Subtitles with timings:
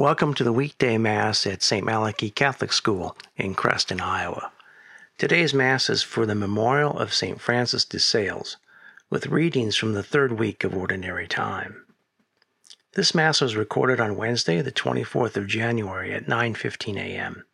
[0.00, 1.84] Welcome to the weekday Mass at St.
[1.84, 4.50] Malachy Catholic School in Creston, Iowa.
[5.18, 7.38] Today's Mass is for the memorial of St.
[7.38, 8.56] Francis de Sales,
[9.10, 11.84] with readings from the third week of Ordinary Time.
[12.94, 17.44] This Mass was recorded on Wednesday, the 24th of January at 9:15 a.m.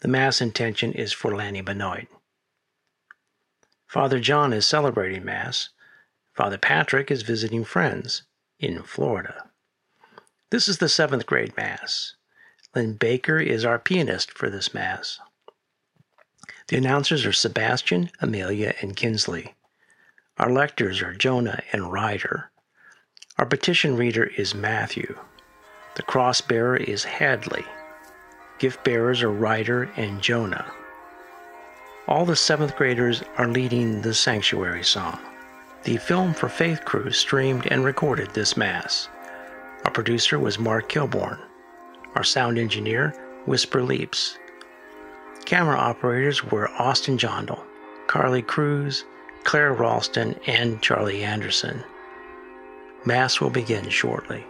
[0.00, 2.08] The Mass intention is for Lanny Benoit.
[3.86, 5.68] Father John is celebrating Mass.
[6.32, 8.22] Father Patrick is visiting friends
[8.58, 9.50] in Florida.
[10.52, 12.12] This is the seventh grade Mass.
[12.74, 15.18] Lynn Baker is our pianist for this Mass.
[16.68, 19.54] The announcers are Sebastian, Amelia, and Kinsley.
[20.36, 22.50] Our lectors are Jonah and Ryder.
[23.38, 25.18] Our petition reader is Matthew.
[25.94, 27.64] The cross bearer is Hadley.
[28.58, 30.70] Gift bearers are Ryder and Jonah.
[32.06, 35.18] All the seventh graders are leading the sanctuary song.
[35.84, 39.08] The Film for Faith crew streamed and recorded this Mass.
[39.84, 41.38] Our producer was Mark Kilborn.
[42.14, 43.14] Our sound engineer,
[43.46, 44.38] Whisper Leaps.
[45.44, 47.64] Camera operators were Austin Jondal,
[48.06, 49.04] Carly Cruz,
[49.42, 51.82] Claire Ralston, and Charlie Anderson.
[53.04, 54.44] Mass will begin shortly.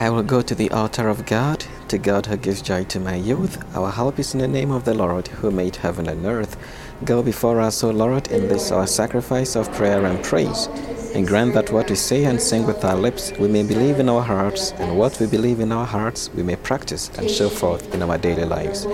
[0.00, 3.14] I will go to the altar of God, to God who gives joy to my
[3.14, 3.62] youth.
[3.76, 6.56] Our help is in the name of the Lord, who made heaven and earth.
[7.04, 10.68] Go before us, O Lord, in this our sacrifice of prayer and praise
[11.14, 14.08] and grant that what we say and sing with our lips we may believe in
[14.08, 17.94] our hearts, and what we believe in our hearts we may practice and show forth
[17.94, 18.84] in our daily lives.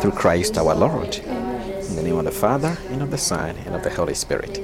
[0.00, 1.16] Through Christ our Lord.
[1.16, 4.60] In the name of the Father, and of the Son, and of the Holy Spirit.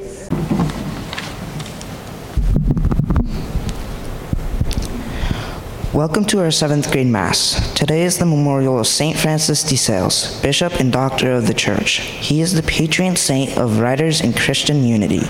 [5.92, 7.74] Welcome to our seventh grade Mass.
[7.74, 9.18] Today is the memorial of St.
[9.18, 11.98] Francis de Sales, Bishop and Doctor of the Church.
[11.98, 15.22] He is the patron saint of writers in Christian unity.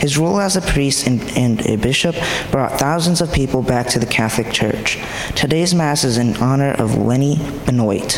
[0.00, 2.16] His role as a priest and, and, a bishop
[2.50, 4.98] brought thousands of people back to the Catholic Church.
[5.36, 8.12] Today's Mass is in honor of Lenny Benoit.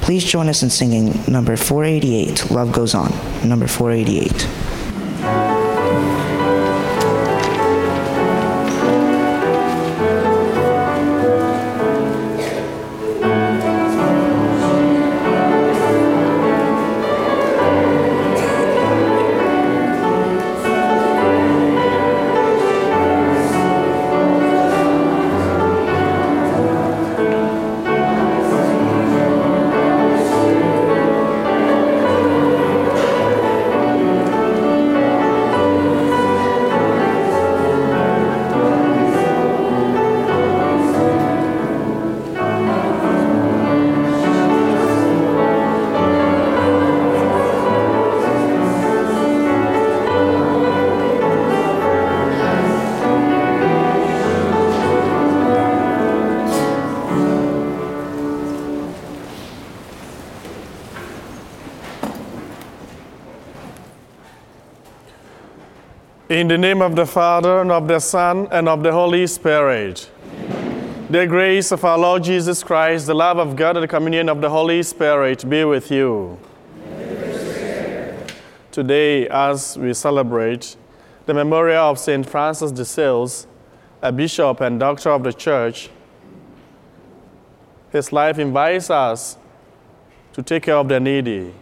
[0.00, 3.10] Please join us in singing number 488, Love Goes On.
[3.46, 4.67] Number 488.
[66.48, 70.10] In the name of the Father, and of the Son, and of the Holy Spirit.
[71.10, 74.40] The grace of our Lord Jesus Christ, the love of God, and the communion of
[74.40, 76.38] the Holy Spirit be with you.
[78.72, 80.74] Today, as we celebrate
[81.26, 82.26] the memorial of St.
[82.26, 83.46] Francis de Sales,
[84.00, 85.90] a bishop and doctor of the church,
[87.92, 89.36] his life invites us
[90.32, 91.52] to take care of the needy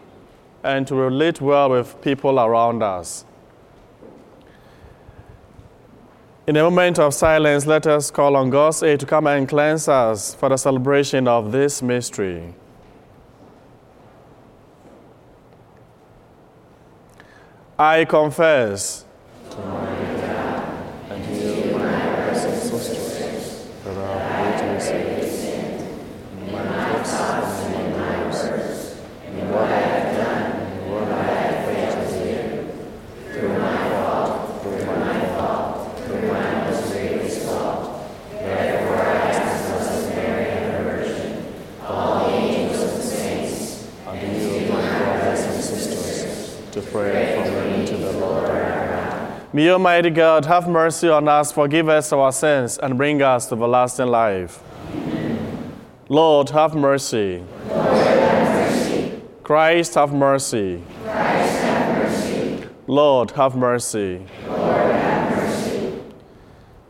[0.63, 3.26] and to relate well with people around us.
[6.47, 9.89] In a moment of silence, let us call on God's aid to come and cleanse
[9.89, 12.55] us for the celebration of this mystery.
[17.77, 19.05] I confess
[49.57, 53.55] May Almighty God have mercy on us, forgive us our sins, and bring us to
[53.55, 54.63] everlasting life.
[54.93, 55.73] Amen.
[56.11, 57.43] Lord, have mercy.
[57.67, 59.23] Lord, have mercy.
[59.43, 60.83] Christ, have mercy.
[61.03, 62.69] Christ, have mercy.
[62.87, 64.27] Lord, have mercy.
[64.47, 66.03] Lord, have mercy.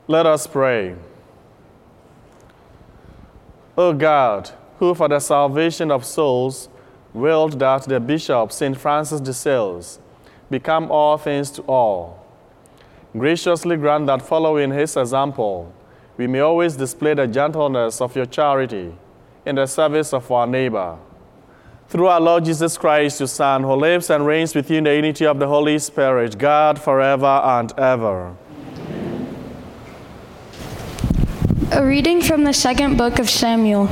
[0.08, 0.96] Let us pray.
[3.78, 6.68] O God, who for the salvation of souls
[7.14, 8.76] willed that the Bishop St.
[8.76, 10.00] Francis de Sales
[10.50, 12.25] become all things to all
[13.18, 15.72] graciously grant that following his example,
[16.16, 18.94] we may always display the gentleness of your charity
[19.44, 20.98] in the service of our neighbor.
[21.88, 24.94] Through our Lord Jesus Christ, your Son, who lives and reigns with you in the
[24.94, 28.34] unity of the Holy Spirit, God forever and ever.
[31.72, 33.88] A reading from the second book of Samuel.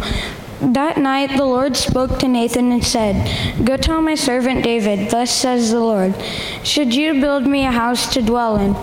[0.61, 5.31] That night the Lord spoke to Nathan and said, Go tell my servant David, Thus
[5.31, 6.15] says the Lord,
[6.63, 8.75] Should you build me a house to dwell in?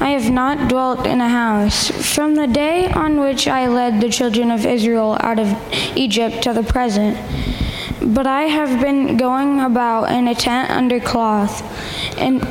[0.00, 4.08] I have not dwelt in a house from the day on which I led the
[4.08, 5.54] children of Israel out of
[5.94, 7.18] Egypt to the present.
[8.02, 11.62] But I have been going about in a tent under cloth,
[12.18, 12.42] and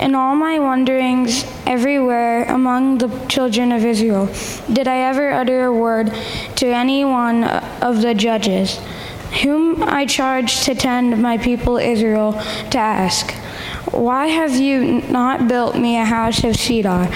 [0.00, 4.30] in all my wanderings everywhere among the children of Israel,
[4.72, 6.10] did I ever utter a word
[6.56, 8.80] to any one of the judges,
[9.42, 12.32] whom I charged to tend my people Israel,
[12.70, 13.34] to ask,
[13.92, 17.08] Why have you not built me a house of cedar?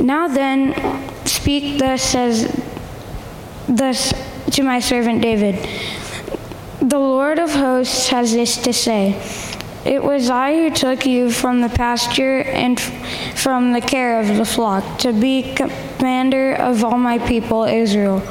[0.00, 0.74] Now then,
[1.26, 2.46] speak thus says
[3.68, 4.12] thus
[4.52, 5.56] to my servant David.
[6.80, 9.20] The Lord of hosts has this to say.
[9.84, 14.44] It was I who took you from the pasture and from the care of the
[14.44, 18.22] flock to be commander of all my people Israel.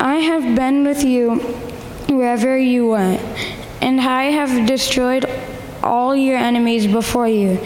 [0.00, 1.36] I have been with you
[2.08, 3.20] wherever you went,
[3.80, 5.24] and I have destroyed
[5.84, 7.58] all your enemies before you,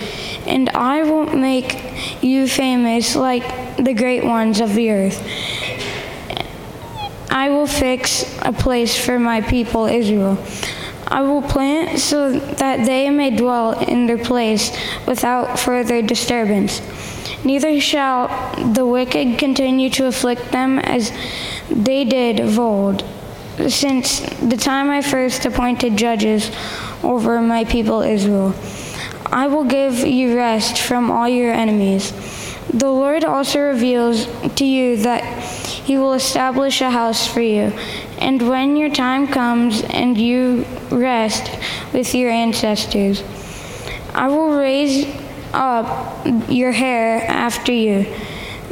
[0.47, 5.23] and I will make you famous like the great ones of the earth.
[7.31, 10.39] I will fix a place for my people Israel.
[11.07, 14.77] I will plant so that they may dwell in their place
[15.07, 16.83] without further disturbance.
[17.45, 18.29] Neither shall
[18.75, 21.13] the wicked continue to afflict them as
[21.71, 23.05] they did of old,
[23.69, 26.51] since the time I first appointed judges
[27.03, 28.55] over my people Israel.
[29.27, 32.13] I will give you rest from all your enemies.
[32.73, 35.23] The Lord also reveals to you that
[35.89, 37.73] he will establish a house for you.
[38.19, 41.51] And when your time comes and you rest
[41.93, 43.23] with your ancestors,
[44.15, 45.07] I will raise
[45.55, 48.07] up your heir after you,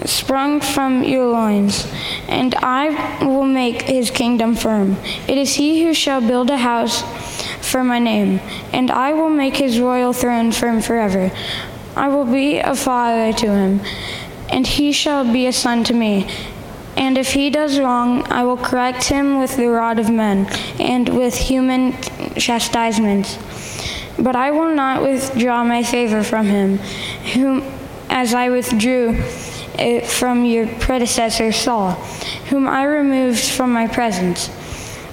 [0.04, 1.86] sprung from your loins,
[2.28, 4.96] and I will make his kingdom firm.
[5.28, 7.02] It is he who shall build a house
[7.66, 8.40] for my name,
[8.72, 11.30] and I will make his royal throne firm forever.
[11.96, 13.80] I will be a father to him,
[14.50, 16.28] and he shall be a son to me.
[16.96, 20.46] And if he does wrong, I will correct him with the rod of men
[20.80, 21.92] and with human
[22.36, 23.38] chastisements.
[24.18, 26.78] But I will not withdraw my favor from him,
[27.34, 27.62] whom,
[28.08, 29.22] as I withdrew
[29.78, 31.92] it from your predecessor Saul,
[32.48, 34.48] whom I removed from my presence.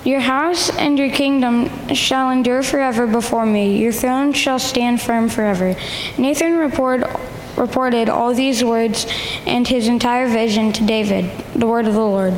[0.03, 3.77] Your house and your kingdom shall endure forever before me.
[3.77, 5.75] Your throne shall stand firm forever.
[6.17, 7.03] Nathan report,
[7.55, 9.07] reported all these words
[9.45, 12.37] and his entire vision to David, the word of the Lord.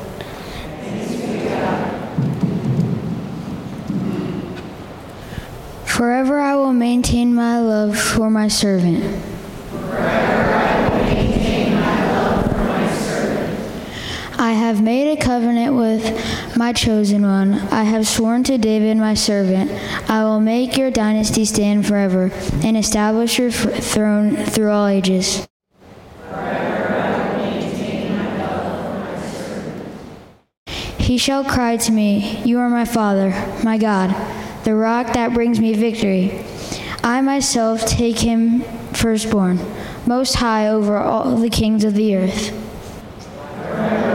[5.86, 9.04] Forever I will maintain my love for my servant.
[9.74, 10.25] I
[14.66, 17.54] have made a covenant with my chosen one.
[17.54, 19.70] I have sworn to David, my servant,
[20.10, 22.32] I will make your dynasty stand forever
[22.64, 25.48] and establish your throne through all ages.
[30.98, 33.30] He shall cry to me, You are my Father,
[33.64, 34.16] my God,
[34.64, 36.44] the rock that brings me victory.
[37.04, 38.62] I myself take him
[38.94, 39.60] firstborn,
[40.08, 44.15] most high over all the kings of the earth.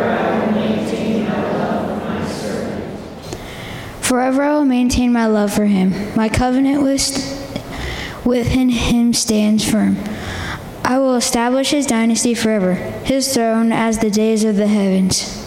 [4.10, 5.94] Forever I will maintain my love for him.
[6.16, 9.98] My covenant with, within him stands firm.
[10.84, 15.40] I will establish his dynasty forever, his throne as the days of the heavens.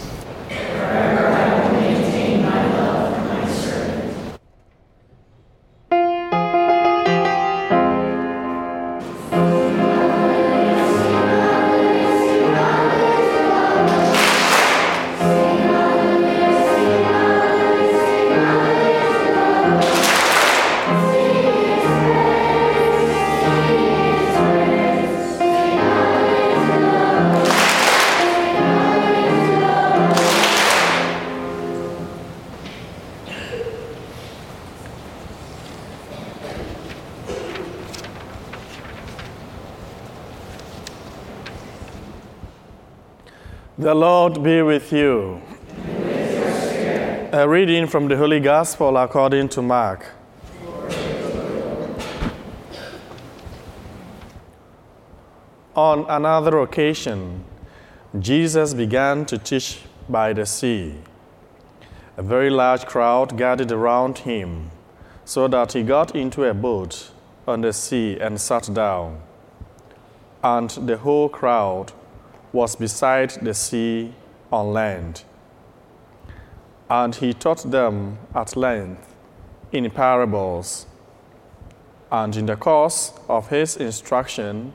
[43.76, 45.42] The Lord be with you.
[47.32, 50.12] A reading from the Holy Gospel according to Mark.
[55.74, 57.42] On another occasion,
[58.16, 60.94] Jesus began to teach by the sea.
[62.16, 64.70] A very large crowd gathered around him,
[65.24, 67.10] so that he got into a boat
[67.48, 69.20] on the sea and sat down.
[70.44, 71.90] And the whole crowd
[72.54, 74.14] was beside the sea
[74.52, 75.24] on land.
[76.88, 79.12] And he taught them at length
[79.72, 80.86] in parables.
[82.12, 84.72] And in the course of his instruction,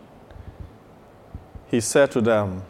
[1.68, 2.64] he said to them,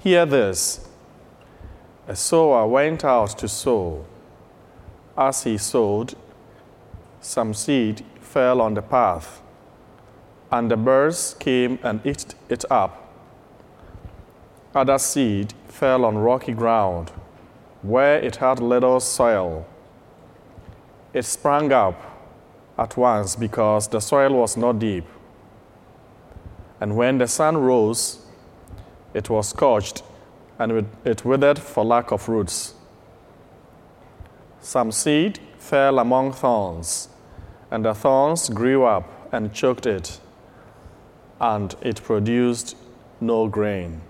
[0.00, 0.88] Hear this.
[2.08, 4.04] A sower went out to sow.
[5.16, 6.14] As he sowed,
[7.20, 9.40] some seed fell on the path,
[10.50, 13.03] and the birds came and ate it up.
[14.74, 17.12] Other seed fell on rocky ground,
[17.82, 19.66] where it had little soil.
[21.12, 21.94] It sprang up
[22.76, 25.04] at once because the soil was not deep.
[26.80, 28.26] And when the sun rose,
[29.14, 30.02] it was scorched
[30.58, 32.74] and it withered for lack of roots.
[34.60, 37.08] Some seed fell among thorns,
[37.70, 40.18] and the thorns grew up and choked it,
[41.40, 42.76] and it produced
[43.20, 44.00] no grain.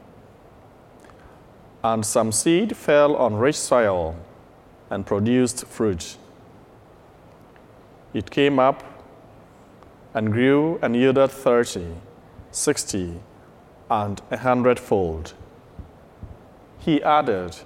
[1.85, 4.17] And some seed fell on rich soil
[4.89, 6.17] and produced fruit.
[8.15, 8.83] It came up
[10.15, 11.89] and grew and yielded thirty,
[12.51, 13.21] sixty,
[13.91, 15.35] and a hundredfold.
[16.79, 17.57] He added,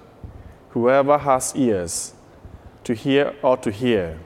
[0.71, 2.13] Whoever has ears
[2.83, 4.19] to hear ought to hear.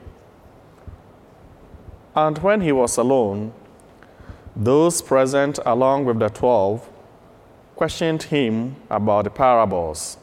[2.15, 3.53] And when he was alone,
[4.55, 6.89] those present, along with the twelve,
[7.75, 10.17] questioned him about the parables.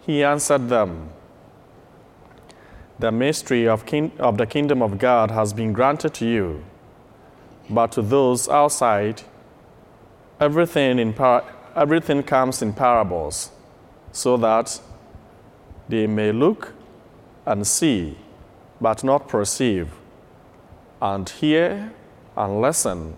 [0.00, 1.10] He answered them
[2.98, 3.84] The mystery of,
[4.18, 6.64] of the kingdom of God has been granted to you,
[7.68, 9.22] but to those outside,
[10.38, 13.50] everything, in par- everything comes in parables,
[14.12, 14.80] so that
[15.88, 16.72] they may look
[17.46, 18.16] and see,
[18.80, 19.88] but not perceive,
[21.00, 21.92] and hear
[22.36, 23.16] and listen,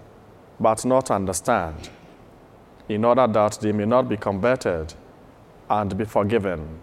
[0.59, 1.90] but not understand,
[2.88, 4.95] in order that they may not be converted
[5.69, 6.78] and be forgiven.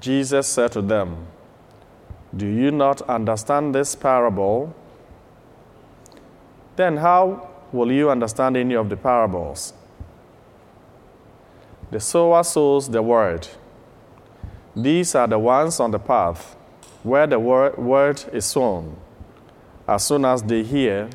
[0.00, 1.26] Jesus said to them,
[2.36, 4.74] Do you not understand this parable?
[6.76, 9.74] Then how will you understand any of the parables?
[11.90, 13.48] The sower sows the word.
[14.76, 16.56] These are the ones on the path
[17.02, 18.96] where the word, is sown.
[19.88, 21.08] As soon as they hear,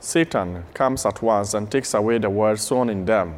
[0.00, 3.34] Satan comes at once and takes away the word sown in them.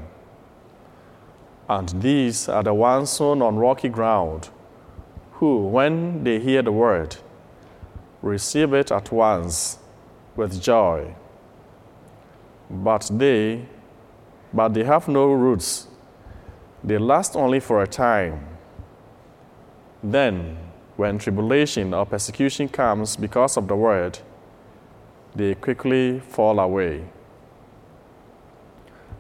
[1.69, 4.51] And these are the ones sown on rocky ground,
[5.35, 7.17] who, when they hear the word,
[8.23, 9.79] receive it at once
[10.37, 11.15] with joy.
[12.69, 13.67] But they,
[14.53, 15.87] but they have no roots.
[16.85, 18.47] They last only for a time.
[20.03, 20.57] Then,
[20.97, 24.19] when tribulation or persecution comes because of the word,
[25.35, 27.05] they quickly fall away.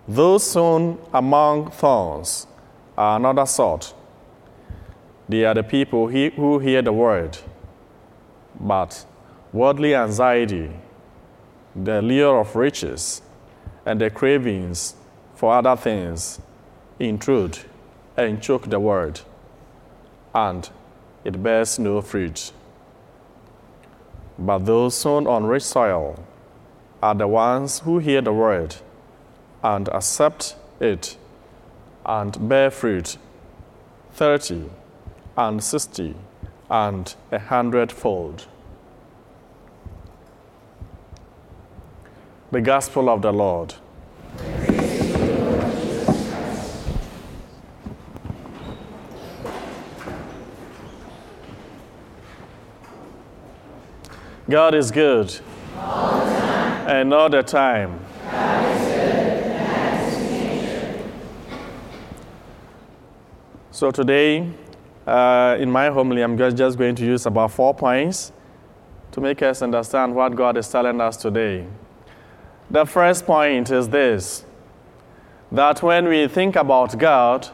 [0.08, 2.46] Those sown among thorns
[2.98, 3.94] are another sort.
[5.28, 7.38] They are the people who hear the word,
[8.58, 9.06] but
[9.52, 10.72] worldly anxiety,
[11.76, 13.22] the lure of riches,
[13.86, 14.94] and the cravings
[15.36, 16.40] for other things
[16.98, 17.58] intrude
[18.16, 19.20] and choke the word,
[20.34, 20.68] and
[21.24, 22.52] it bears no fruit.
[24.40, 26.18] But those sown on rich soil
[27.02, 28.76] are the ones who hear the word
[29.62, 31.18] and accept it
[32.06, 33.18] and bear fruit
[34.12, 34.70] thirty
[35.36, 36.14] and sixty
[36.70, 38.46] and a hundredfold.
[42.50, 43.74] The Gospel of the Lord.
[54.50, 55.32] God is good.
[55.76, 58.00] And all the time.
[63.70, 64.50] So today,
[65.06, 68.32] uh, in my homily, I'm just going to use about four points
[69.12, 71.64] to make us understand what God is telling us today.
[72.68, 74.44] The first point is this
[75.52, 77.48] that when we think about God,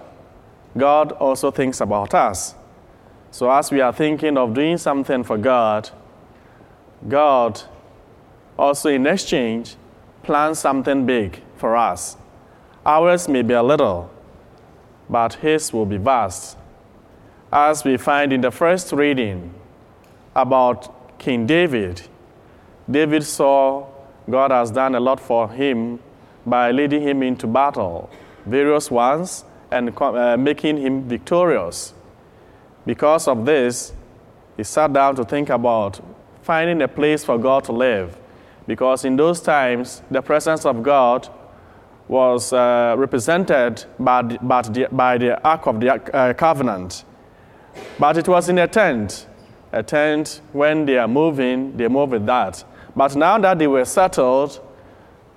[0.77, 2.55] God also thinks about us.
[3.31, 5.91] So, as we are thinking of doing something for God,
[7.09, 7.63] God
[8.59, 9.77] also, in exchange,
[10.23, 12.17] plans something big for us.
[12.85, 14.11] Ours may be a little,
[15.09, 16.57] but His will be vast.
[17.53, 19.55] As we find in the first reading
[20.35, 22.03] about King David,
[22.91, 23.87] David saw
[24.29, 26.01] God has done a lot for him
[26.45, 28.11] by leading him into battle,
[28.45, 31.95] various ones, and uh, making him victorious.
[32.85, 33.93] Because of this,
[34.57, 36.01] he sat down to think about
[36.47, 38.17] finding a place for God to live.
[38.69, 41.29] Because in those times, the presence of God
[42.09, 47.05] was uh, represented by the, by, the, by the Ark of the uh, Covenant.
[47.99, 49.27] But it was in a tent.
[49.73, 52.65] A tent, when they are moving, they move with that.
[52.95, 54.61] But now that they were settled,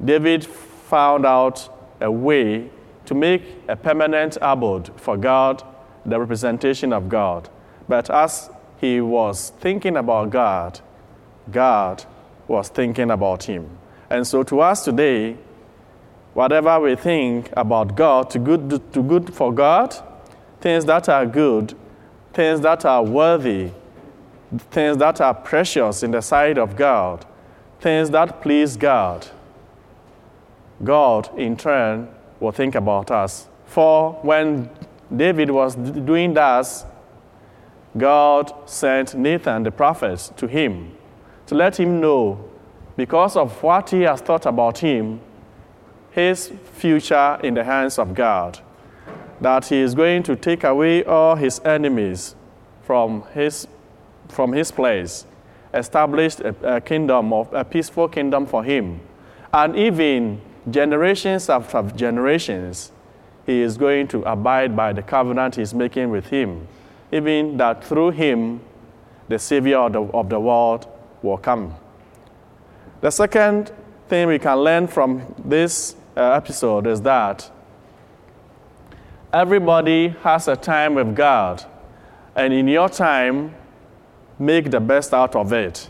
[0.03, 2.69] David found out a way
[3.05, 5.63] to make a permanent abode for God,
[6.05, 7.49] the representation of God.
[7.87, 10.79] But as he was thinking about God,
[11.51, 12.05] God
[12.47, 13.69] was thinking about him.
[14.09, 15.37] And so to us today,
[16.33, 19.95] whatever we think about God, to good, to good for God,
[20.61, 21.75] things that are good,
[22.33, 23.71] things that are worthy,
[24.71, 27.25] things that are precious in the sight of God,
[27.79, 29.27] things that please God,
[30.83, 33.47] God in turn will think about us.
[33.65, 34.69] For when
[35.15, 36.85] David was doing that,
[37.97, 40.95] God sent Nathan the prophet to him
[41.49, 42.37] to let him know,
[42.95, 45.19] because of what he has thought about him,
[46.11, 48.59] his future in the hands of God,
[49.41, 52.35] that he is going to take away all his enemies
[52.83, 53.67] from his,
[54.27, 55.25] from his place,
[55.73, 58.99] establish a, a kingdom of a peaceful kingdom for him,
[59.51, 60.39] and even
[60.69, 62.91] generations after generations,
[63.47, 66.67] he is going to abide by the covenant he's making with him,
[67.11, 68.61] even that through him,
[69.29, 70.87] the Savior of the, of the world
[71.21, 71.75] will come.
[73.01, 73.71] The second
[74.07, 77.49] thing we can learn from this uh, episode is that
[79.31, 81.63] everybody has a time with God,
[82.35, 83.55] and in your time,
[84.37, 85.89] make the best out of it.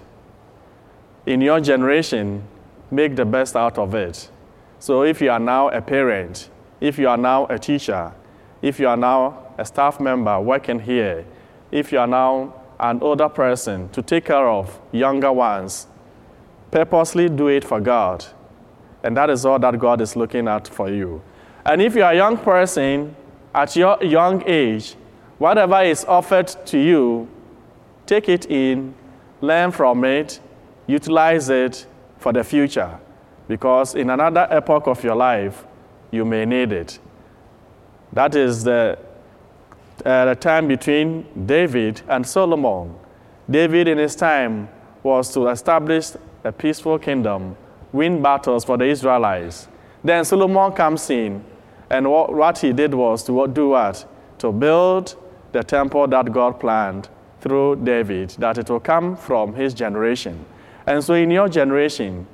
[1.25, 2.43] In your generation,
[2.91, 4.29] make the best out of it.
[4.79, 6.49] So if you are now a parent,
[6.81, 8.13] if you are now a teacher,
[8.61, 11.25] if you are now a staff member working here,
[11.71, 15.87] if you are now an older person to take care of younger ones,
[16.71, 18.25] purposely do it for God.
[19.03, 21.21] And that is all that God is looking at for you.
[21.65, 23.15] And if you are a young person
[23.53, 24.95] at your young age,
[25.37, 27.27] whatever is offered to you,
[28.05, 28.93] take it in,
[29.41, 30.39] learn from it,
[30.87, 31.85] utilize it
[32.17, 32.99] for the future
[33.49, 35.65] because in another epoch of your life,
[36.11, 36.99] you may need it.
[38.13, 38.97] That is the,
[40.05, 42.95] uh, the time between David and Solomon.
[43.49, 44.69] David, in his time,
[45.03, 46.11] was to establish
[46.43, 47.55] a peaceful kingdom,
[47.91, 49.67] win battles for the Israelites.
[50.03, 51.43] Then Solomon comes in,
[51.89, 54.05] and what, what he did was to do what?
[54.39, 55.15] To build
[55.51, 57.09] the temple that God planned
[57.41, 60.45] through David, that it will come from his generation.
[60.85, 62.27] And so, in your generation,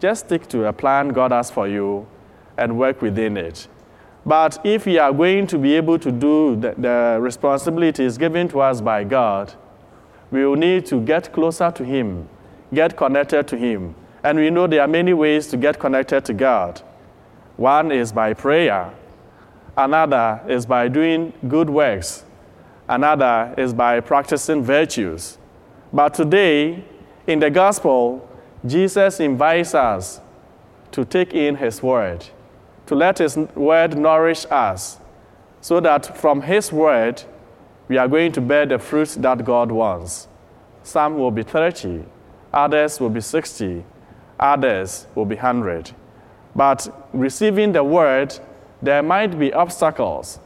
[0.00, 2.06] just stick to a plan God has for you
[2.56, 3.68] and work within it.
[4.28, 8.60] But if we are going to be able to do the, the responsibilities given to
[8.60, 9.54] us by God,
[10.30, 12.28] we will need to get closer to Him,
[12.74, 13.94] get connected to Him.
[14.22, 16.82] And we know there are many ways to get connected to God.
[17.56, 18.92] One is by prayer,
[19.78, 22.26] another is by doing good works,
[22.86, 25.38] another is by practicing virtues.
[25.90, 26.84] But today,
[27.26, 28.28] in the gospel,
[28.66, 30.20] Jesus invites us
[30.90, 32.26] to take in His Word,
[32.88, 34.98] to let His Word nourish us,
[35.60, 37.22] so that from His Word
[37.86, 40.26] we are going to bear the fruit that God wants.
[40.82, 42.04] Some will be 30,
[42.50, 43.84] others will be 60,
[44.40, 45.92] others will be 100.
[46.56, 48.38] But receiving the Word,
[48.80, 50.40] there might be obstacles.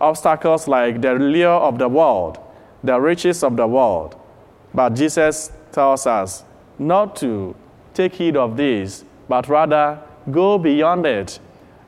[0.00, 2.40] Obstacles like the lure of the world,
[2.82, 4.18] the riches of the world.
[4.74, 6.42] But Jesus tells us
[6.80, 7.54] not to
[7.94, 10.00] take heed of these, but rather
[10.32, 11.38] go beyond it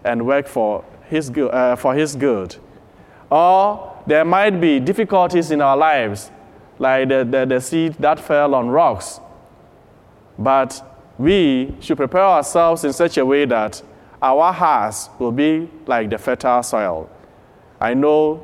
[0.05, 2.57] and work for his, uh, for his good.
[3.31, 6.31] Or there might be difficulties in our lives,
[6.79, 9.21] like the, the, the seed that fell on rocks.
[10.38, 10.83] But
[11.19, 13.83] we should prepare ourselves in such a way that
[14.21, 17.11] our hearts will be like the fertile soil.
[17.81, 18.43] I know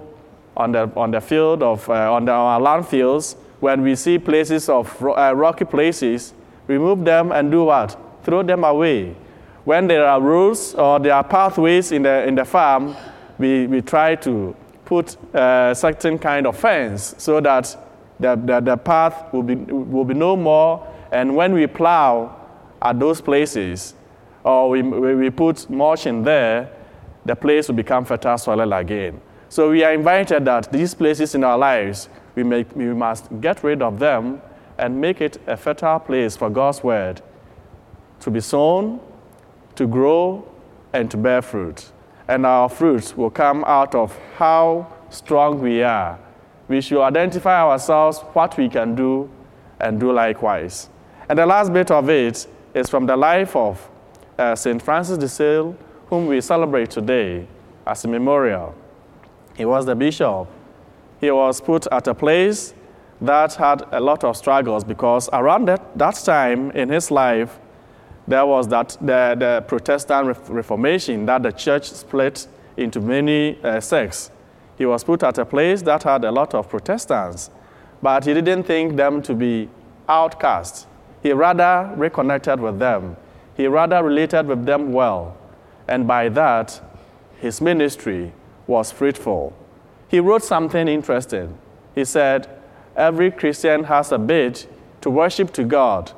[0.57, 4.19] on the, on the field of, uh, on the, our land fields, when we see
[4.19, 6.35] places of uh, rocky places,
[6.67, 7.97] remove them and do what?
[8.25, 9.17] Throw them away.
[9.69, 12.97] When there are rules or there are pathways in the, in the farm,
[13.37, 17.77] we, we try to put a certain kind of fence so that
[18.19, 20.89] the, the, the path will be, will be no more.
[21.13, 22.35] And when we plow
[22.81, 23.93] at those places,
[24.43, 26.71] or we, we put mulch in there,
[27.27, 29.21] the place will become fertile soil again.
[29.51, 33.63] So we are invited that these places in our lives, we, make, we must get
[33.63, 34.41] rid of them
[34.79, 37.21] and make it a fertile place for God's word
[38.21, 39.01] to be sown,
[39.79, 40.45] to grow,
[40.93, 41.93] and to bear fruit.
[42.27, 46.19] And our fruits will come out of how strong we are.
[46.67, 49.31] We should identify ourselves, what we can do,
[49.79, 50.91] and do likewise.
[51.29, 53.89] And the last bit of it is from the life of
[54.37, 54.83] uh, St.
[54.83, 55.77] Francis de Sales,
[56.09, 57.47] whom we celebrate today
[57.87, 58.75] as a memorial.
[59.57, 60.49] He was the bishop.
[61.21, 62.75] He was put at a place
[63.21, 67.61] that had a lot of struggles because around that, that time in his life,
[68.29, 74.31] there was that the, the Protestant Reformation that the church split into many uh, sects.
[74.77, 77.51] He was put at a place that had a lot of Protestants,
[78.03, 79.71] but he didn't think them to be
[80.09, 80.87] outcasts.
[81.23, 83.17] He rather reconnected with them.
[83.57, 85.37] He rather related with them well.
[85.89, 86.81] And by that,
[87.41, 88.33] his ministry
[88.67, 89.57] was fruitful.
[90.07, 91.59] He wrote something interesting.
[91.95, 92.47] He said,
[92.95, 94.67] Every Christian has a bid
[95.01, 96.13] to worship to God,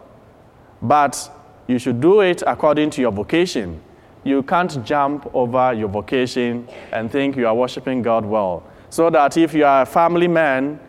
[0.83, 1.31] but
[1.71, 3.81] you should do it according to your vocation.
[4.25, 8.65] You can't jump over your vocation and think you are worshiping God well.
[8.91, 10.81] So that if you are a family man,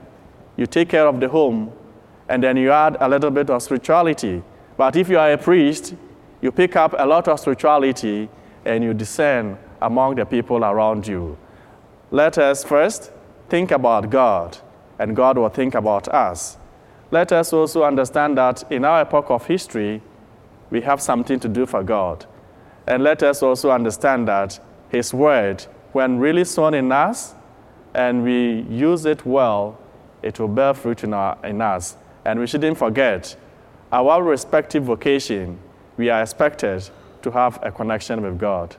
[0.57, 1.71] you take care of the home,
[2.27, 4.41] and then you add a little bit of spirituality.
[4.75, 5.93] But if you are a priest,
[6.41, 8.27] you pick up a lot of spirituality
[8.65, 11.37] and you discern among the people around you.
[12.09, 13.11] Let us first
[13.49, 14.57] think about God,
[14.97, 16.57] and God will think about us.
[17.11, 20.01] Let us also understand that in our epoch of history,
[20.71, 22.25] we have something to do for God.
[22.87, 27.35] And let us also understand that His Word, when really sown in us
[27.93, 29.77] and we use it well,
[30.23, 31.97] it will bear fruit in, our, in us.
[32.25, 33.35] And we shouldn't forget
[33.91, 35.59] our respective vocation,
[35.97, 36.89] we are expected
[37.21, 38.75] to have a connection with God.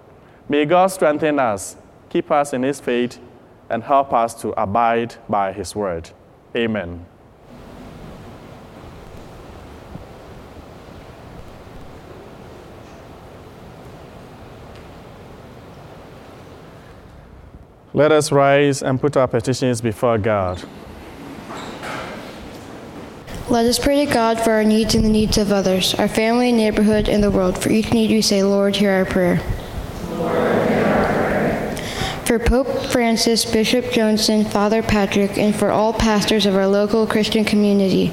[0.49, 1.77] May God strengthen us,
[2.09, 3.19] keep us in His faith,
[3.69, 6.11] and help us to abide by His word.
[6.57, 7.07] Amen.
[17.95, 20.63] Let us rise and put our petitions before God.
[23.51, 26.53] Let us pray to God for our needs and the needs of others, our family,
[26.53, 27.59] neighborhood, and the world.
[27.63, 29.41] For each need we say, Lord, hear our prayer.
[32.25, 37.45] For Pope Francis, Bishop Joensen, Father Patrick, and for all pastors of our local Christian
[37.45, 38.11] community,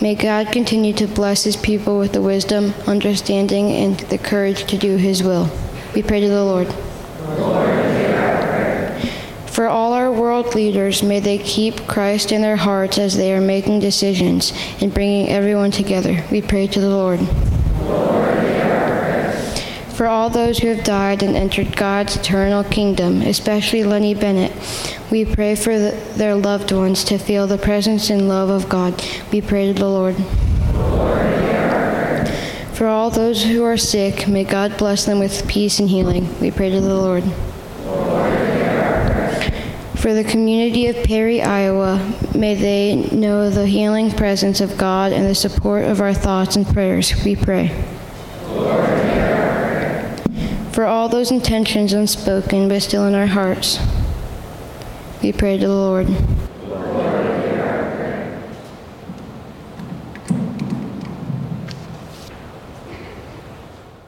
[0.00, 4.78] may God continue to bless his people with the wisdom, understanding, and the courage to
[4.78, 5.50] do his will.
[5.92, 6.72] We pray to the Lord.
[9.46, 13.40] For all our world leaders, may they keep Christ in their hearts as they are
[13.40, 16.22] making decisions and bringing everyone together.
[16.30, 17.18] We pray to the Lord.
[19.96, 24.52] For all those who have died and entered God's eternal kingdom, especially Lenny Bennett,
[25.10, 28.94] we pray for the, their loved ones to feel the presence and love of God.
[29.32, 30.14] We pray to the Lord.
[32.76, 36.28] For all those who are sick, may God bless them with peace and healing.
[36.40, 37.24] We pray to the Lord.
[39.98, 41.98] For the community of Perry, Iowa,
[42.32, 46.64] may they know the healing presence of God and the support of our thoughts and
[46.64, 47.12] prayers.
[47.24, 47.68] We pray.
[50.70, 53.80] For all those intentions unspoken but still in our hearts,
[55.20, 56.06] we pray to the Lord.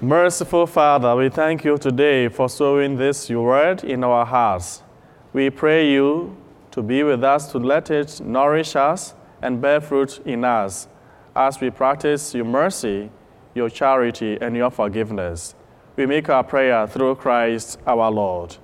[0.00, 4.84] Merciful Father, we thank you today for sowing this your word in our hearts.
[5.32, 6.36] We pray you
[6.72, 10.88] to be with us, to let it nourish us and bear fruit in us
[11.36, 13.10] as we practice your mercy,
[13.54, 15.54] your charity, and your forgiveness.
[15.96, 18.56] We make our prayer through Christ our Lord.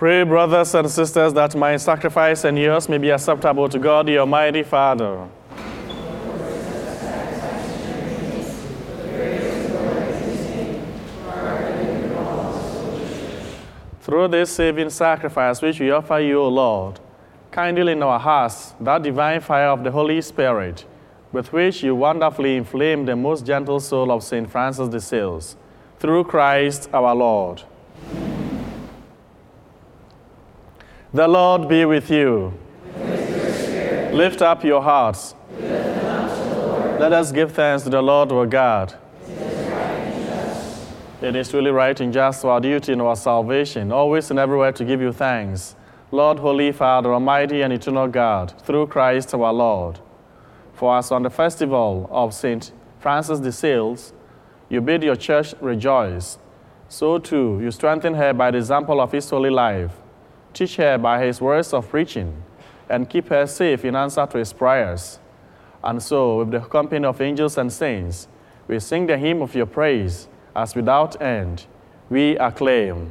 [0.00, 4.16] Pray, brothers and sisters, that my sacrifice and yours may be acceptable to God, the
[4.16, 5.28] Almighty Father.
[14.00, 16.98] Through this saving sacrifice which we offer you, O Lord,
[17.52, 20.86] kindle in our hearts that divine fire of the Holy Spirit,
[21.30, 24.50] with which you wonderfully inflame the most gentle soul of St.
[24.50, 25.58] Francis de Sales,
[25.98, 27.64] through Christ our Lord.
[31.12, 32.54] The Lord be with you.
[32.94, 35.34] With Lift up your hearts.
[35.58, 38.94] Let us give thanks to the Lord our God.
[41.20, 44.84] It is really right and just our duty and our salvation, always and everywhere to
[44.84, 45.74] give you thanks.
[46.12, 49.98] Lord, Holy Father, Almighty and Eternal God, through Christ our Lord.
[50.74, 52.70] For us on the festival of St.
[53.00, 54.12] Francis de Sales,
[54.68, 56.38] you bid your church rejoice,
[56.88, 59.90] so too you strengthen her by the example of his holy life.
[60.52, 62.42] Teach her by his words of preaching,
[62.88, 65.18] and keep her safe in answer to his prayers.
[65.82, 68.28] And so, with the company of angels and saints,
[68.68, 71.66] we sing the hymn of your praise as without end
[72.08, 73.10] we acclaim.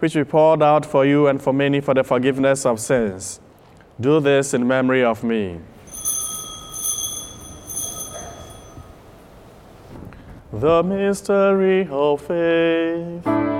[0.00, 3.40] which we poured out for you and for many for the forgiveness of sins.
[4.00, 5.60] Do this in memory of me.
[10.52, 13.59] The mystery of faith.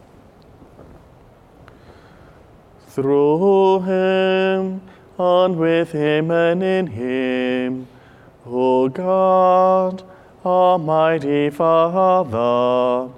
[2.93, 4.81] Through him,
[5.17, 7.87] and with him, and in him,
[8.45, 10.03] O God,
[10.43, 13.09] Almighty Father,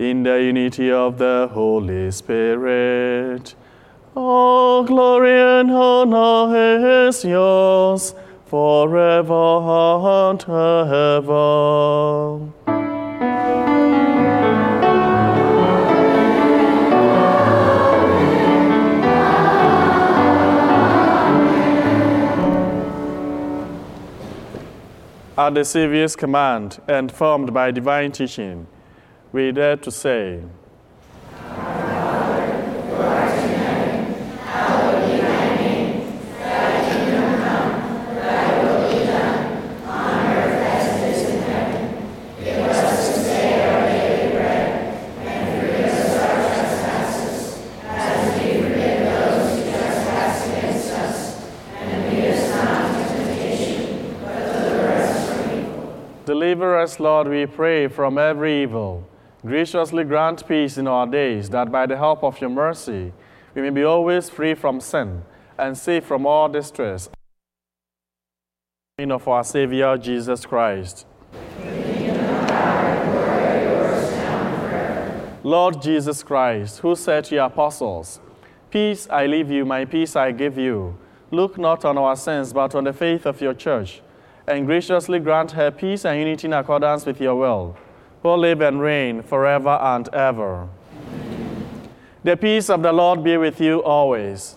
[0.00, 3.54] in the unity of the Holy Spirit,
[4.16, 8.12] all glory and honor is yours
[8.46, 12.69] forever and ever.
[25.40, 28.66] At the Savior's command and formed by divine teaching,
[29.32, 30.42] we dare to say,
[56.60, 59.08] Deliver us, Lord, we pray, from every evil.
[59.40, 63.14] Graciously grant peace in our days, that by the help of your mercy
[63.54, 65.22] we may be always free from sin
[65.56, 67.08] and safe from all distress.
[68.98, 71.06] In of our Savior Jesus Christ.
[75.42, 78.20] Lord Jesus Christ, who said to your apostles,
[78.70, 80.98] Peace I leave you, my peace I give you.
[81.30, 84.02] Look not on our sins, but on the faith of your church
[84.50, 87.76] and graciously grant her peace and unity in accordance with your will,
[88.22, 90.68] who live and reign forever and ever.
[92.22, 94.56] The peace of the Lord be with you always.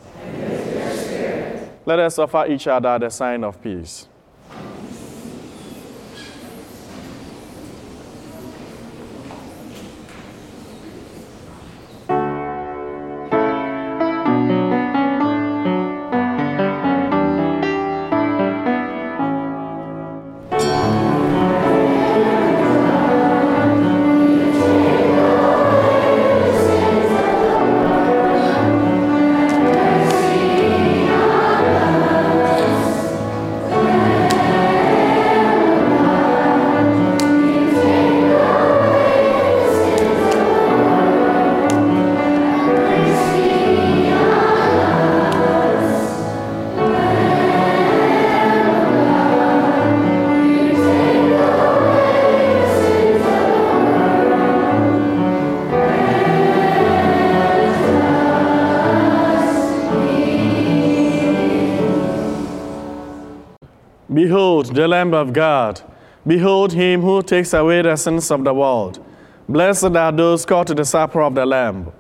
[1.86, 4.08] Let us offer each other the sign of peace.
[65.04, 65.82] Lamb of God.
[66.26, 69.04] Behold him who takes away the sins of the world.
[69.50, 71.92] Blessed are those called to the supper of the Lamb.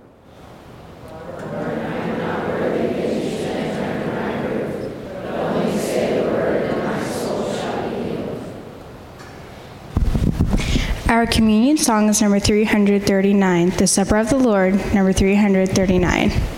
[11.09, 16.52] Our communion song is number 339, The Supper of the Lord, number 339.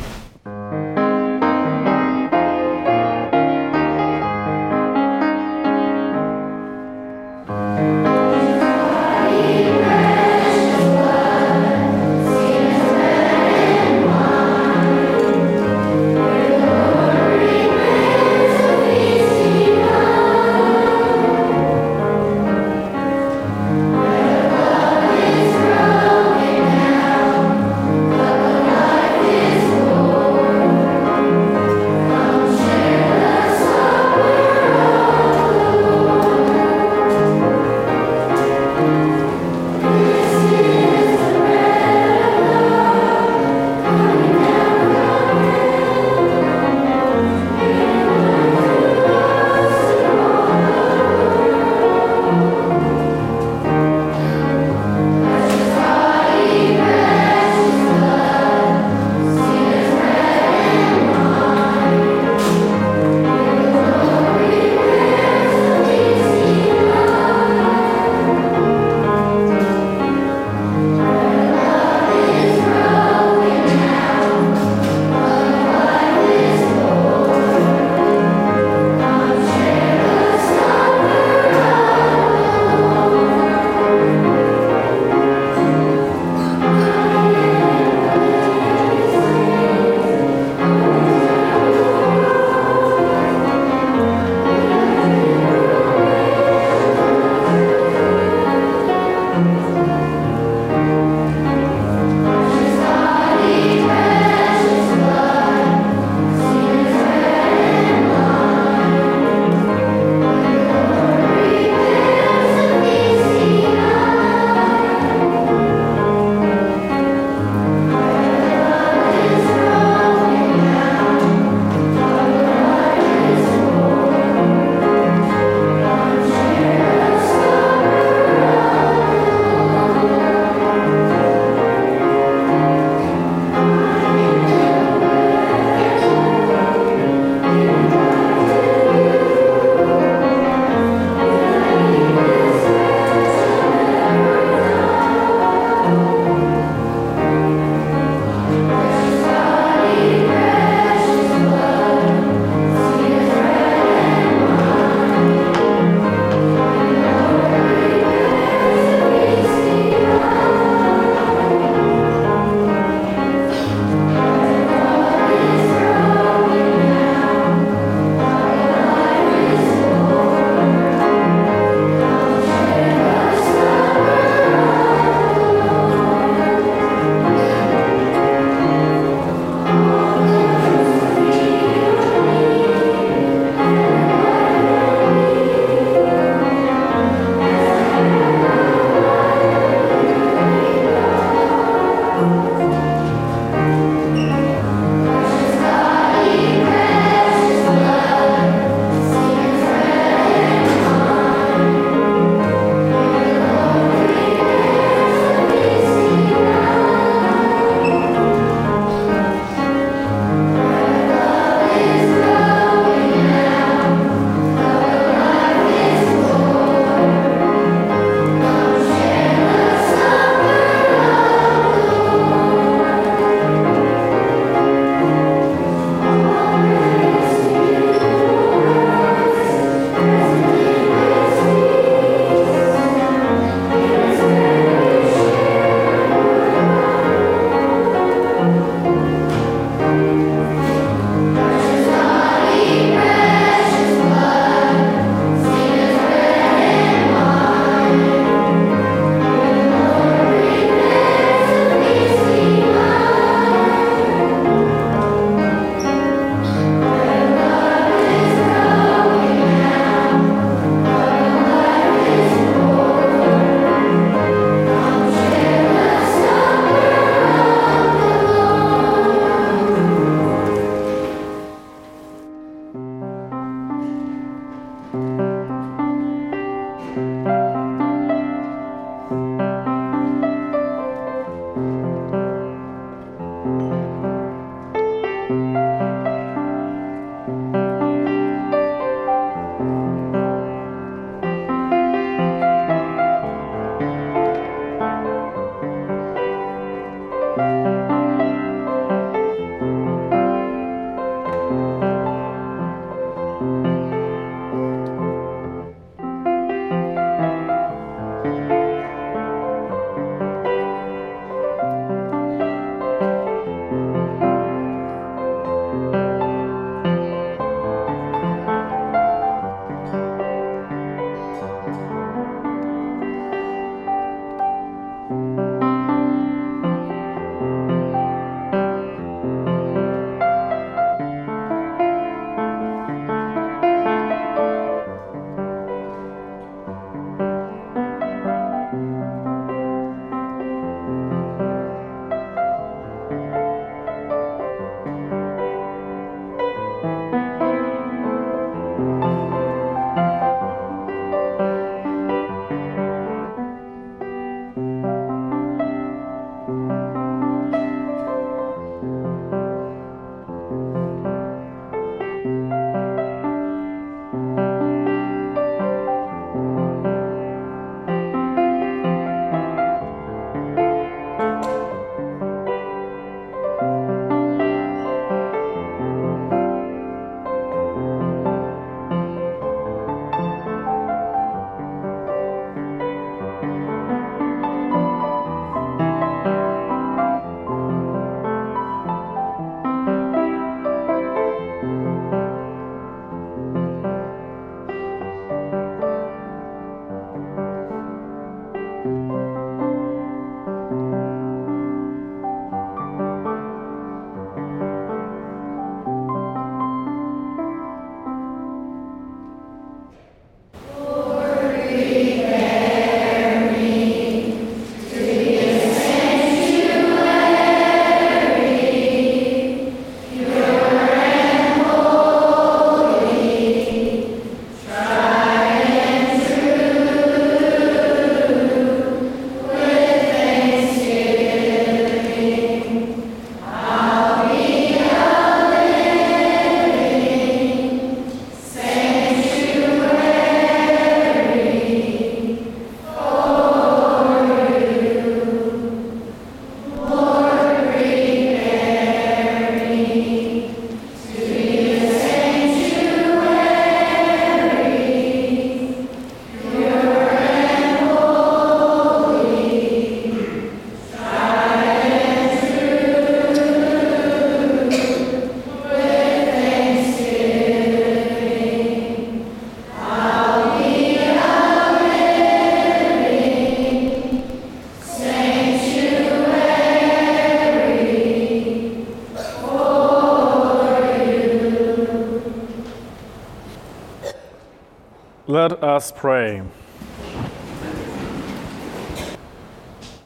[485.76, 486.41] Us pray.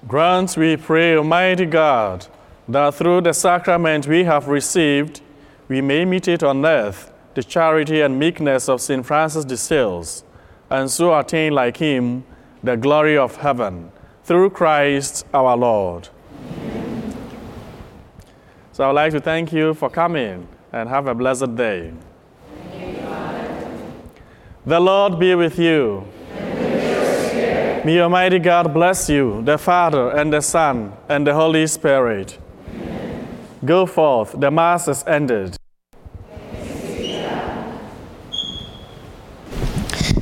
[0.08, 2.26] Grant, we pray, Almighty God,
[2.68, 5.22] that through the sacrament we have received,
[5.68, 9.06] we may imitate on earth the charity and meekness of St.
[9.06, 10.24] Francis de Sales,
[10.72, 12.24] and so attain like him
[12.64, 13.92] the glory of heaven,
[14.24, 16.10] through Christ our Lord.
[18.72, 21.94] So I would like to thank you for coming and have a blessed day.
[24.70, 26.06] The Lord be with you.
[27.84, 32.38] May Almighty God bless you, the Father and the Son and the Holy Spirit.
[33.66, 35.59] Go forth, the Mass is ended.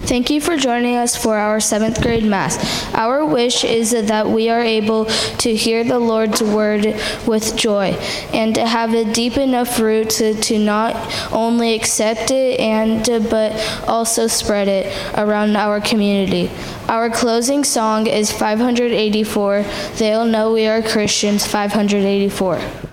[0.07, 2.57] Thank you for joining us for our seventh grade Mass.
[2.93, 6.95] Our wish is that we are able to hear the Lord's word
[7.27, 7.87] with joy
[8.31, 10.95] and to have a deep enough root to, to not
[11.33, 13.51] only accept it and but
[13.85, 16.49] also spread it around our community.
[16.87, 19.65] Our closing song is 584.
[19.97, 22.86] They'll know we are Christians 584.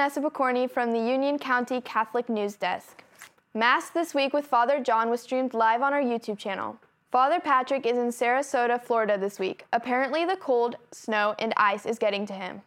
[0.00, 0.24] This is
[0.72, 3.04] from the Union County Catholic News Desk.
[3.52, 6.78] Mass this week with Father John was streamed live on our YouTube channel.
[7.12, 9.66] Father Patrick is in Sarasota, Florida this week.
[9.74, 12.62] Apparently, the cold, snow, and ice is getting to him.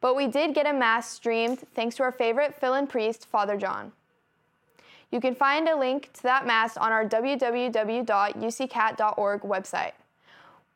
[0.00, 3.56] But we did get a Mass streamed thanks to our favorite fill in priest, Father
[3.56, 3.92] John.
[5.12, 8.02] You can find a link to that Mass on our www.uccat.org
[9.42, 9.92] website.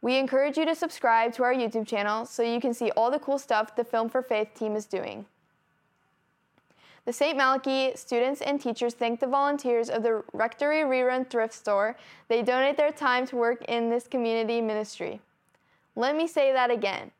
[0.03, 3.21] We encourage you to subscribe to our YouTube channel so you can see all the
[3.21, 5.27] cool stuff the Film for Faith team is doing.
[7.05, 7.37] The St.
[7.37, 11.97] Malachy students and teachers thank the volunteers of the Rectory Rerun Thrift Store.
[12.29, 15.21] They donate their time to work in this community ministry.
[15.95, 17.13] Let me say that again.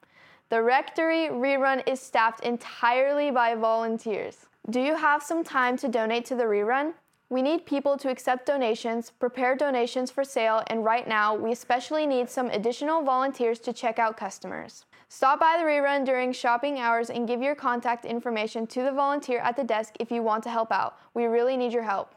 [0.51, 4.47] The Rectory Rerun is staffed entirely by volunteers.
[4.71, 6.95] Do you have some time to donate to the rerun?
[7.33, 12.07] We need people to accept donations, prepare donations for sale, and right now, we especially
[12.07, 14.85] need some additional volunteers to check out customers.
[15.09, 19.39] Stop by the rerun during shopping hours and give your contact information to the volunteer
[19.39, 20.99] at the desk if you want to help out.
[21.15, 22.15] We really need your help.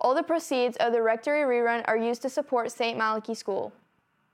[0.00, 2.98] All the proceeds of the Rectory rerun are used to support St.
[2.98, 3.72] Malachy School.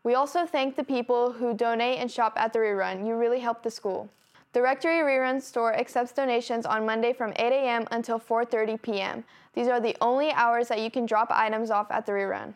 [0.03, 3.07] We also thank the people who donate and shop at the rerun.
[3.07, 4.09] You really help the school.
[4.55, 7.89] The Rectory Rerun store accepts donations on Monday from 8 a.m.
[7.91, 9.25] until 4:30 p.m.
[9.53, 12.55] These are the only hours that you can drop items off at the rerun.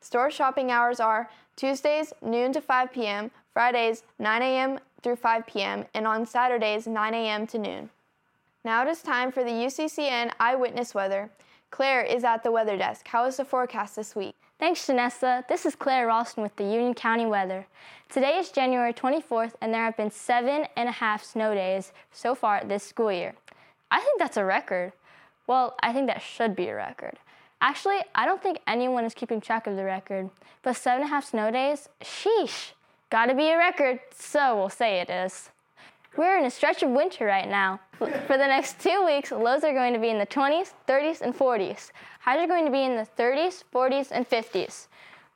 [0.00, 4.78] Store shopping hours are Tuesdays noon to 5 p.m., Fridays 9 a.m.
[5.02, 7.48] through 5 p.m., and on Saturdays 9 a.m.
[7.48, 7.90] to noon.
[8.64, 11.30] Now it is time for the UCCN eyewitness weather.
[11.72, 13.08] Claire is at the weather desk.
[13.08, 14.36] How is the forecast this week?
[14.60, 15.48] Thanks, Janessa.
[15.48, 17.66] This is Claire Ralston with the Union County weather.
[18.10, 22.34] Today is January 24th, and there have been seven and a half snow days so
[22.34, 23.32] far this school year.
[23.90, 24.92] I think that's a record.
[25.46, 27.14] Well, I think that should be a record.
[27.62, 30.28] Actually, I don't think anyone is keeping track of the record,
[30.62, 31.88] but seven and a half snow days?
[32.02, 32.72] Sheesh!
[33.08, 35.48] Gotta be a record, so we'll say it is.
[36.16, 37.80] We're in a stretch of winter right now.
[37.98, 41.34] For the next two weeks, lows are going to be in the 20s, 30s, and
[41.34, 41.90] 40s.
[42.20, 44.88] Highs are going to be in the 30s, 40s, and 50s.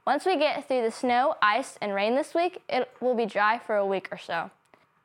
[0.07, 3.59] Once we get through the snow, ice, and rain this week, it will be dry
[3.59, 4.51] for a week or so.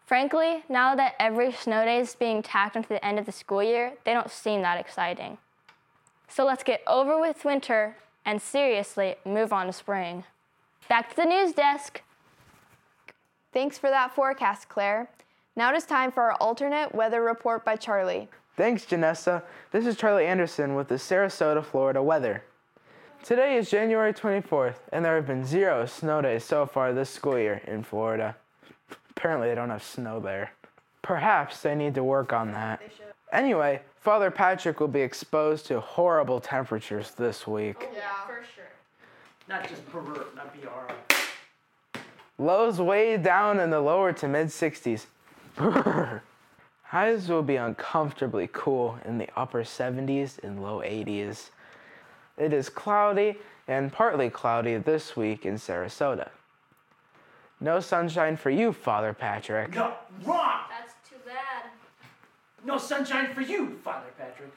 [0.06, 3.62] Frankly, now that every snow day is being tacked onto the end of the school
[3.62, 5.38] year, they don't seem that exciting.
[6.28, 7.96] So let's get over with winter
[8.26, 10.24] and seriously move on to spring.
[10.90, 12.02] Back to the news desk.
[13.54, 15.10] Thanks for that forecast, Claire.
[15.56, 18.30] Now it is time for our alternate weather report by Charlie.
[18.56, 19.44] Thanks, Janessa.
[19.72, 22.44] This is Charlie Anderson with the Sarasota, Florida weather.
[23.24, 27.38] Today is January 24th, and there have been zero snow days so far this school
[27.38, 28.36] year in Florida.
[29.10, 30.52] Apparently, they don't have snow there.
[31.02, 32.82] Perhaps they need to work on that.
[33.34, 37.76] Anyway, Father Patrick will be exposed to horrible temperatures this week.
[37.82, 38.64] Oh, yeah, for sure.
[39.50, 42.00] Not just pervert, not BR.
[42.38, 45.06] Lows way down in the lower to mid 60s.
[46.84, 51.50] Highs will be uncomfortably cool in the upper 70s and low 80s.
[52.38, 53.38] It is cloudy
[53.68, 56.30] and partly cloudy this week in Sarasota.
[57.60, 59.76] No sunshine for you, Father Patrick.
[59.76, 59.94] No,
[60.24, 60.62] wrong!
[60.70, 61.70] That's too bad.
[62.64, 64.54] No sunshine for you, Father Patrick.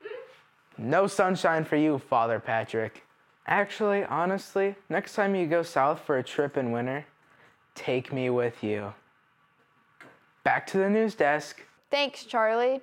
[0.00, 0.90] Hmm?
[0.90, 3.02] No sunshine for you, Father Patrick.
[3.48, 7.04] Actually, honestly, next time you go south for a trip in winter,
[7.74, 8.92] take me with you.
[10.46, 11.60] Back to the news desk.
[11.90, 12.80] Thanks, Charlie.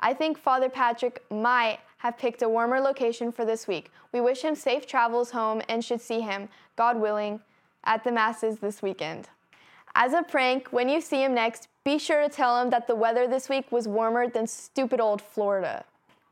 [0.00, 3.92] I think Father Patrick might have picked a warmer location for this week.
[4.10, 7.38] We wish him safe travels home and should see him, God willing,
[7.84, 9.28] at the Masses this weekend.
[9.94, 12.96] As a prank, when you see him next, be sure to tell him that the
[12.96, 15.84] weather this week was warmer than stupid old Florida.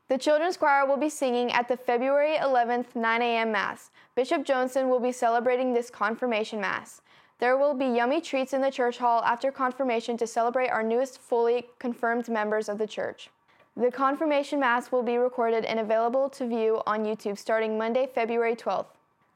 [0.09, 3.53] The children's choir will be singing at the February 11th 9 a.m.
[3.53, 3.89] Mass.
[4.15, 6.99] Bishop Joensen will be celebrating this confirmation Mass.
[7.41, 11.19] There will be yummy treats in the church hall after confirmation to celebrate our newest
[11.19, 13.31] fully confirmed members of the church.
[13.75, 18.55] The confirmation Mass will be recorded and available to view on YouTube starting Monday, February
[18.55, 18.85] 12th.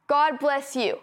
[0.06, 1.00] God bless you.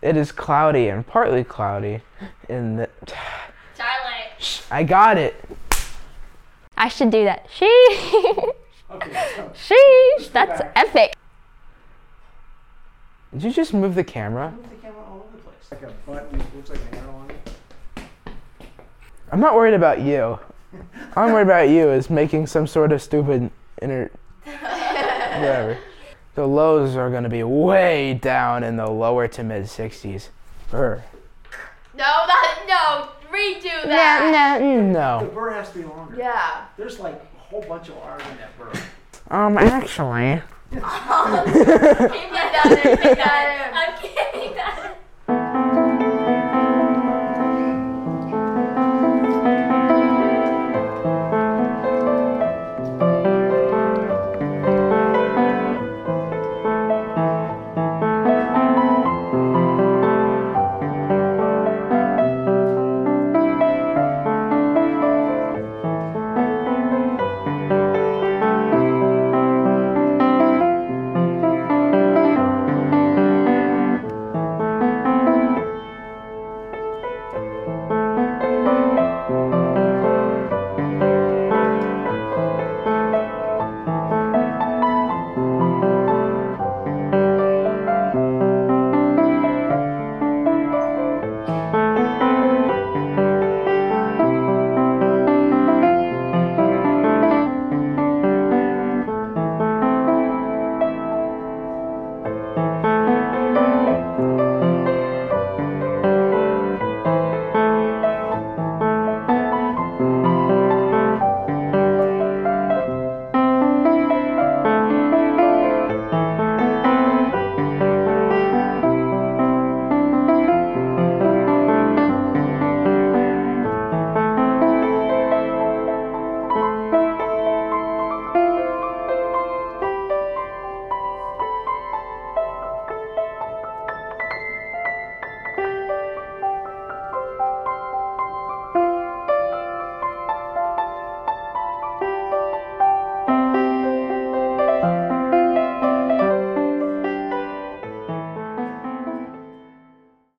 [0.00, 2.00] It is cloudy and partly cloudy
[2.48, 2.88] in the.
[3.76, 4.62] Charlie.
[4.70, 5.34] I got it.
[6.74, 7.46] I should do that.
[7.50, 8.48] Sheesh.
[8.90, 9.10] Okay,
[9.52, 10.32] Sheesh.
[10.32, 11.12] That's epic.
[13.32, 14.50] Did you just move the camera?
[14.50, 15.70] Move the camera all over the place.
[15.70, 18.06] Like a button, looks like an arrow on it.
[19.30, 20.38] I'm not worried about you.
[21.14, 23.50] I'm worried about you is making some sort of stupid
[23.82, 24.10] inner
[24.44, 25.78] whatever.
[26.34, 30.28] The lows are gonna be way down in the lower to mid 60s.
[30.70, 31.02] Brr.
[31.94, 34.58] No, that no, redo that.
[34.60, 35.18] No, no, no.
[35.18, 35.30] The no.
[35.34, 36.16] burr has to be longer.
[36.16, 36.66] Yeah.
[36.76, 38.72] There's like a whole bunch of R's in that burr.
[39.30, 40.40] Um, actually,
[40.82, 41.48] I'm
[44.00, 44.97] kidding.